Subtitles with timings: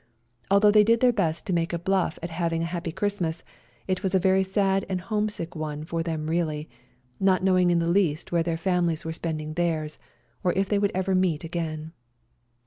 [0.49, 3.43] Although they did their best to make a bluff at having a happy Christmas
[3.85, 6.67] it was a very sad and homesick one for them really,
[7.19, 9.99] not knowing in the least where their families were spending theirs,
[10.43, 11.91] or if they would ever meet again.